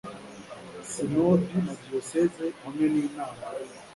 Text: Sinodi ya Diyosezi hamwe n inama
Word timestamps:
Sinodi 0.89 1.53
ya 1.65 1.75
Diyosezi 1.81 2.45
hamwe 2.61 2.85
n 2.93 2.95
inama 3.03 3.45